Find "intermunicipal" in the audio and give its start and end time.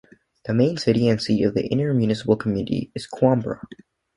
1.69-2.39